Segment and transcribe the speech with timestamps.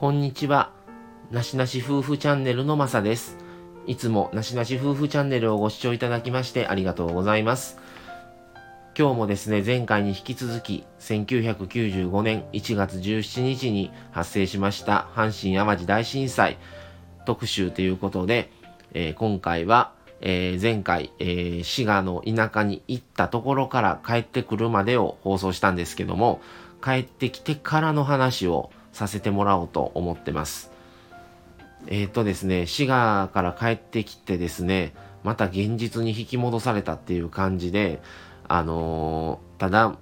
[0.00, 0.72] こんにちは。
[1.30, 3.36] なしなし夫婦チャンネルのまさです。
[3.86, 7.76] いつもなしなし夫婦チャンネルをご視聴いただきましてありがとうございます。
[8.98, 16.56] 今日もですね、前回に引き続き、1995年1月17日に発生しました阪神淡路大震災
[17.26, 18.50] 特集ということで、
[18.94, 19.92] えー、今回は、
[20.22, 26.40] えー、前回、えー、滋賀の田舎に行ったところから帰ってくるまでを放送したんですけども、
[26.82, 30.70] 帰ってきてからの話をさせてもらおうと思ってます。
[31.86, 38.00] えっ、ー、とですね、滋賀から帰ってきてですね、また現実に引き戻されたっていう感じで、
[38.48, 39.96] あのー、ただ、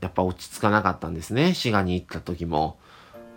[0.00, 2.78] やっぱ落ち着かなかったんですね、滋賀に行った時も。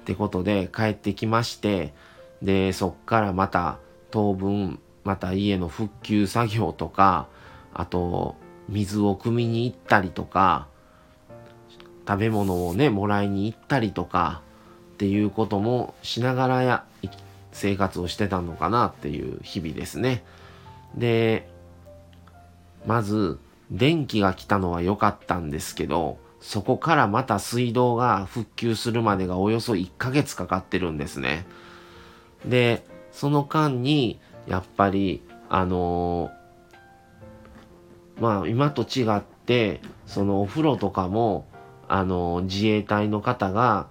[0.01, 1.93] ってことで帰ってきまして、
[2.41, 3.79] で、そっからまた
[4.11, 7.27] 当分、また家の復旧作業とか、
[7.73, 8.35] あと、
[8.69, 10.67] 水を汲みに行ったりとか、
[12.07, 14.41] 食べ物をね、もらいに行ったりとか、
[14.97, 16.83] っていうこともしながらや
[17.51, 20.23] 生活をしてたのかなっていう日々ですね。
[20.95, 21.47] で、
[22.87, 23.37] まず
[23.69, 31.45] 電気が来たのは良かったんですけど、そこからまた水道が復旧するまでがおよそ1ヶ月かかってるんですね。
[32.43, 41.45] で、その間に、やっぱり、あのー、まあ今と違って、そのお風呂とかも、
[41.87, 43.87] あのー、自衛隊の方が、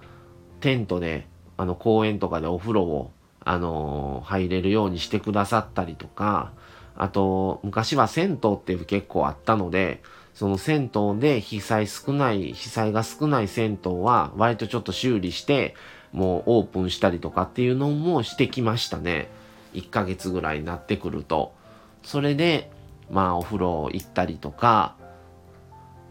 [0.60, 1.26] テントで、
[1.56, 6.52] あの、公園とかでお風呂を、あのー、入れるようにしてくださったりとか、
[6.96, 10.02] あと、昔は銭湯って結構あったので、
[10.34, 15.74] その銭湯で被災少ない、被災が少ない銭湯は割とちょっと修理して、
[16.12, 19.28] もうオープンしたりとかっていうのもしてきましたね。
[19.74, 21.54] 1ヶ月ぐらいになってくると。
[22.02, 22.70] それで、
[23.10, 24.94] まあお風呂行ったりとか、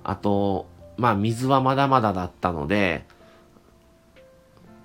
[0.03, 3.05] あと、まあ水はまだまだだったので、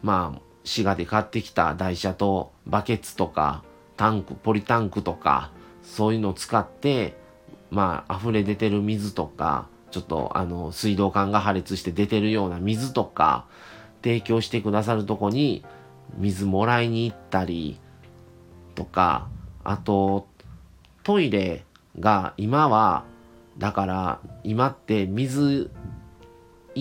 [0.02, 3.64] まあ、滋賀で買ってきた台車とバケツとか
[4.00, 5.50] タンク、ポリタンクとか、
[5.82, 7.18] そういうのを使って、
[7.70, 13.44] まあ、溢れ出てる水とか、ちょっとあの、水道管が破裂して出てるような水とか、
[14.02, 15.62] 提供してくださるとこに
[16.16, 17.78] 水もらいに行ったり
[18.74, 19.28] とか、
[19.64, 20.26] あと、
[21.02, 21.66] トイレ
[21.98, 23.04] が今は、
[23.58, 25.70] だから今って水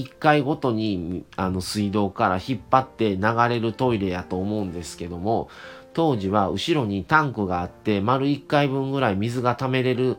[0.06, 5.50] 1回ごとにあの水道から引っ張って流れるトイレやと思うんですけども
[5.94, 10.18] 当時は後ろにタンクがあって丸1回分ぐらい水が溜めれる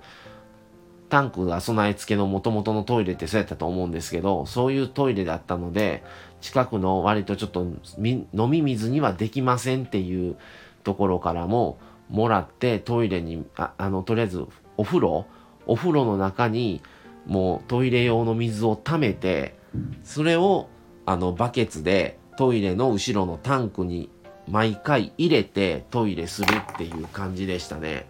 [1.08, 6.02] タンクが備え付けの元々のトイレってそうやったと思うんですけどそういうトイレだったので
[6.40, 7.66] 近くの割とちょっと
[7.98, 10.36] 飲み水にはできませんっていう
[10.84, 15.26] ところからももらってトイレにああのとりあえずお風呂
[15.66, 16.80] お風呂の中に
[17.26, 19.54] もうトイレ用の水を溜めて
[20.04, 20.68] それを
[21.06, 24.10] あのバケツでトイレの後ろのタンクに
[24.48, 28.06] 毎回入れてトイレするっていう感じでしたね。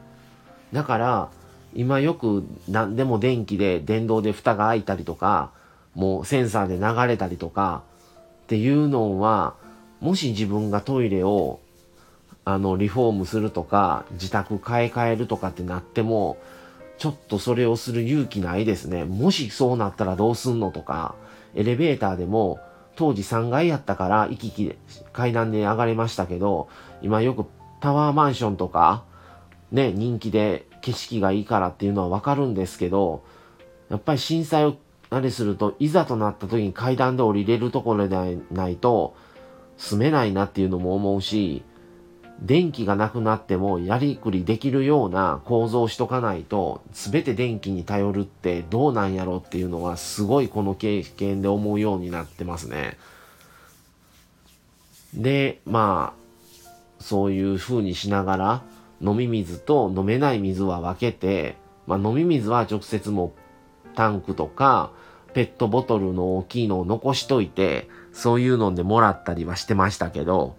[0.72, 1.30] だから
[1.74, 5.52] 今よく何でも電気で電動で蓋が開いたりとか
[5.94, 7.82] もうセンサーで流れたりとか
[8.44, 9.54] っていうのは
[10.00, 11.60] もし自分がトイレを
[12.44, 16.38] あのリフォームするとか自宅買い替えるとかってなっても
[16.98, 19.04] ちょっとそれをする勇気ないですね。
[19.04, 21.14] もしそうなったらどうすんのとか
[21.54, 22.60] エレベーターでも
[22.96, 24.78] 当時3階やったから行き来で
[25.12, 26.68] 階段で上がれましたけど、
[27.02, 27.46] 今よく
[27.80, 29.04] タワーマンションとか、
[29.72, 33.24] ね、人気で景色がいいからっていうのはわかるんですけど、
[33.88, 34.76] やっぱり震災を
[35.08, 39.16] あれすると、いざとなった時に階段で降りれるところでないと
[39.76, 41.64] 住めないなっていうのも思うし、
[42.42, 52.96] 電気がなくなってもやりくりできるような構造をしとかないと全て電気に頼るってどうなんやろっていうのはすごいこの経験で思うようになってますね。
[55.12, 58.62] で、まあ、そういう風にしながら
[59.02, 63.34] 飲み水と飲めない水は分けて、まあ飲み水は直接も
[63.94, 64.92] タンクとか
[65.34, 70.56] ペットボトルの大きいのを残しといて、そういうのでもらったりはしてましたけど、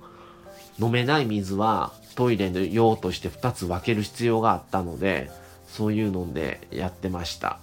[0.82, 5.30] 飲めない水はトイレの用として2つ分ける必要があったので
[5.68, 7.60] そういうのでやってました。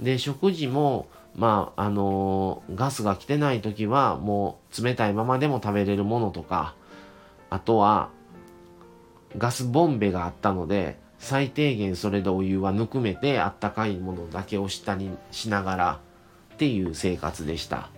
[0.00, 6.74] で食事もまああのー、ガスが来てない時はもう冷たいままでも食べれるものとか
[7.50, 8.10] あとは
[9.36, 16.00] ガスボンベがあったので最低限それでお湯はぬくめてあったかいものだけを下にしながら
[16.54, 17.90] っていう生活でした。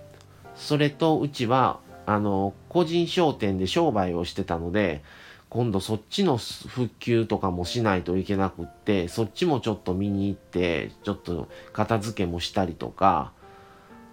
[0.56, 5.04] それとうちはあの、個人商店で商売をしてたので、
[5.48, 13.32] 今度そっちの復旧とかもしないといけなくって、そっちもちょっと見に行って、ちょっと片付けもしたりとか、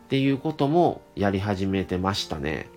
[0.06, 2.70] っていうこともやり始めてましたね。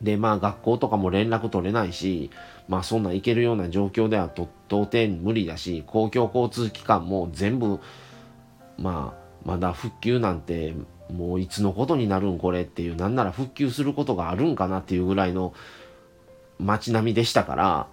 [0.00, 2.30] で、まあ学校とかも連絡取れないし、
[2.68, 7.80] まあそんな行けるような状況ではと到底無理だし、公共交通機関も全部、
[8.78, 10.74] まあまだ復旧なんて
[11.12, 15.54] もういつのことになるんこれっていう、なんなら復旧することがあるんかなっていうぐらいの
[16.58, 17.86] 街並みでしたから、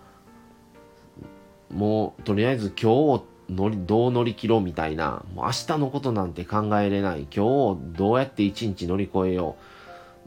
[1.71, 9.55] もうとりあえず今日を乗りどう乗り切ろうみたいな、もう明日のことなんて考えれない、今日をどうやって一日乗り越えよ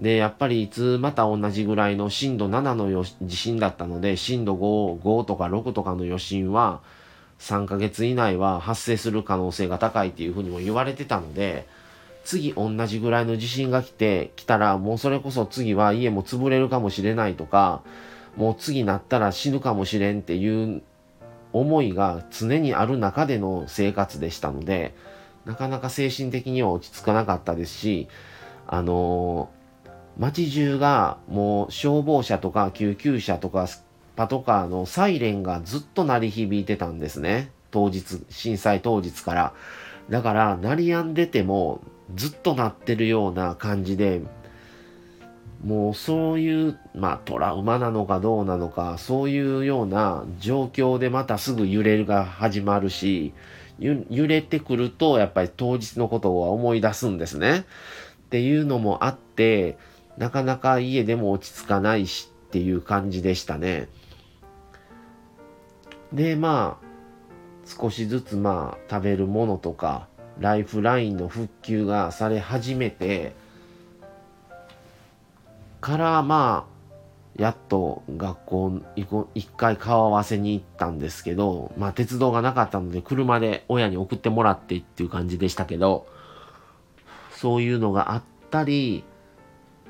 [0.01, 0.03] う。
[0.03, 6.81] で、やっぱりいつまた同じぐらいの震度7の地震だったので、震度5、5とか6とかの余震は、
[7.39, 11.67] 3ヶ月以内は発生する可能性が高いっていうふうにも言われてたので、
[12.27, 17.83] 次同じぐらいの地震が来て、来たらもうそれこそ次は家も潰れるかもしれないとか、
[18.37, 20.83] もう次なったら死ぬかもしれんっていう
[21.53, 24.93] 思いが常にある中での生活でしたので、
[25.45, 28.09] なかなか精神的には落ち着かなかったですし、
[28.67, 29.49] あの
[30.19, 33.69] 街中がもう消防車とか救急車とか
[34.17, 37.53] パトカーのサイレンがずっと鳴り響いてたんですね。
[37.71, 39.53] 当日、震災当日から。
[40.09, 41.81] だから、鳴り止んでても
[42.15, 44.23] ずっと鳴ってるような感じで、
[45.65, 53.33] もうそういう、まあトラウマなのかどうなのか、そういうような状況でまたすぐ揺れるが始まるし、
[53.79, 57.65] 揺れてくるとやっぱり当日のことを思い出すんですね。
[58.27, 59.79] っていうのもあって、
[60.17, 63.89] なかなか家でも落ち着かないしっていう感じでしたね。
[66.13, 66.87] で、まあ、
[67.67, 73.35] 少しずつまあ食べるものとか、ライフラインの復旧がされ始めて、
[75.81, 76.77] からまあ、
[77.41, 78.81] やっと学校
[79.35, 86.07] 一回顔合わせに行ったんですけど、まあ鉄道がなかったので車で親に送ってもらってっていう感じでしたけど、
[87.31, 89.05] そういうのがあったり、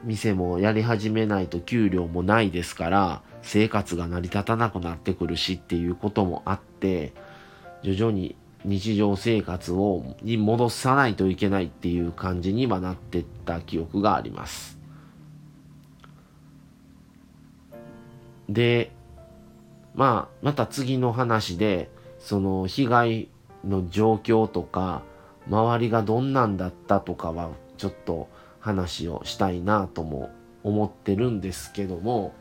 [0.04, 7.12] 店もやり始めないと給料もないですから生活が成り立たなくなってくるしっていうこともあって
[7.82, 8.37] 徐々に
[8.67, 14.77] 日常生活をに戻さないといけないっていう感じにはなってった記憶があります。
[18.49, 18.91] で
[19.95, 23.29] まあまた次の話でその被害
[23.65, 25.03] の状況とか
[25.49, 28.29] 周りがどんなんだったとかはちょっと
[28.59, 30.31] 話をしたいなとも
[30.65, 32.35] 思ってるんですけども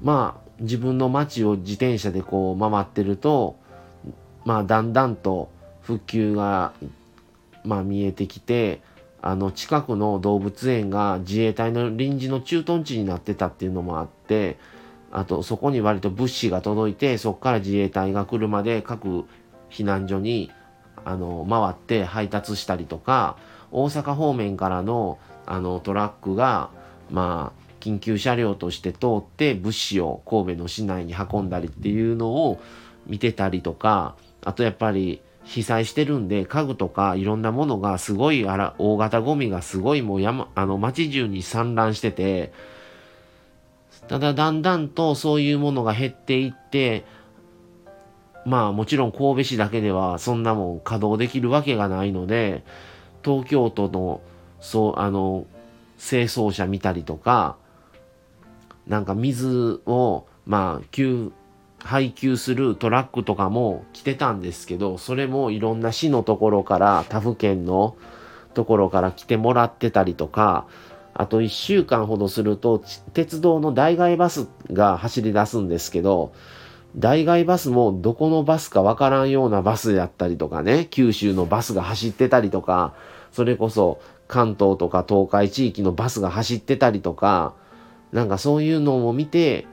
[0.00, 3.56] まあ自分の街を自転車でこう回ってると
[4.46, 5.50] まあだんだんと
[5.82, 6.72] 復旧が
[7.64, 8.80] まあ見えてきて
[9.20, 14.56] あの近くの動物園が自衛隊の臨時の駐屯地になってたっていうのもあって
[15.10, 19.24] あとそこに割と物資が届いてそこから自衛隊が車で各
[19.68, 20.52] 避難所に
[21.04, 23.36] あの回って配達したりとか
[23.72, 26.70] 大阪方面からのあのトラックが
[27.10, 32.60] まあ緊急車両として通って物資を神戸の市内に運んだりっていうのを
[33.06, 34.16] 見てたりとか
[34.46, 42.52] あとやっぱり被災してるんで家具とかいろんなものがすごいあら大型ゴミがすごいもう山あの街中に散乱してて
[44.08, 47.04] ただだんだんとそういうものが減っていって
[48.46, 52.64] まあもちろん神戸市だけではそんなもん稼働できるわけがないので
[53.26, 54.20] 東京都の、
[54.60, 55.46] そう、あの、
[55.98, 57.56] 清掃車見たりとか、
[58.86, 61.32] なんか水を、まあ、給、
[61.86, 67.96] 配給するトラックとかも来てたんですけど、それもいろんな市のところから、他府県の
[68.52, 70.66] ところから来てもらってたりとか、
[71.14, 72.82] あと1週間ほどすると、
[73.14, 76.32] 鉄道の代替バスが走り出すんですけど、
[76.96, 82.94] 代替バスもどこのバスかわからんようなバスやったりとかね、九州のバスが走ってたりとか、
[83.32, 87.54] それこそ関東とか東海地域のバスが走ってたりとか、
[88.12, 89.66] なんかそういうのを見て、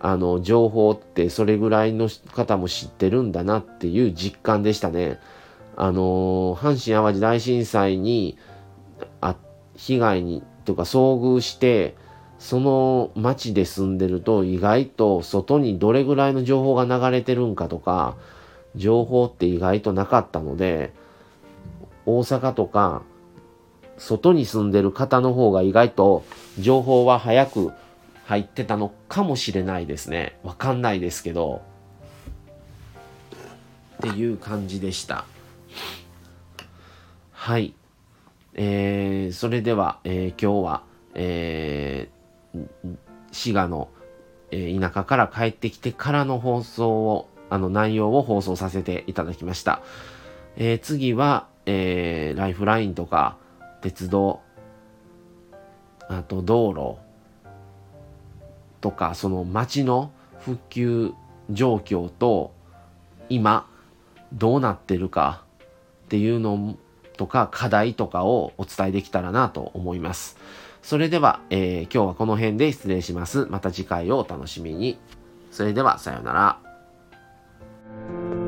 [0.00, 5.18] あの、情報ってそれぐらいの方も知ってるんだなっていう実感でしたね。
[5.76, 8.36] あの阪神淡路大震災に、
[9.20, 9.36] あ、
[9.76, 11.96] 被害に、とか遭遇して、
[12.38, 18.16] その町で住んでると意外と外にどれぐらいの情報が流れてるんかとか、
[18.76, 20.92] 情報って意外となかったので、
[22.06, 23.02] 大阪とか、
[23.98, 26.24] 外に住んでる方の方が意外と
[26.58, 27.72] 情報は早く
[28.28, 30.38] 入ってたのかもしれないですね。
[30.42, 31.62] わかんないですけど。
[33.96, 35.24] っていう感じでした。
[37.32, 37.72] はい。
[38.52, 40.82] えー、それでは、えー、今日は、
[41.14, 42.66] えー、
[43.32, 43.88] 滋賀の、
[44.50, 49.80] え、田舎から帰ってきてからの放送を、あの内容を放送させていただきました。
[50.58, 53.38] え、次は、えー、ライフラインとか、
[53.80, 54.40] 鉄道、
[56.10, 57.07] あと道路、
[58.80, 61.12] とかその町の復旧
[61.50, 62.52] 状況と
[63.28, 63.68] 今
[64.32, 65.42] どうなってるか
[66.04, 66.76] っていうの
[67.16, 70.36] とか課題とかをお伝えできたらなと思います。
[70.82, 73.46] それでは、えー、今日はこの辺で失礼します。
[73.46, 74.98] また次回をお楽しみに。
[75.50, 78.47] それではさようなら。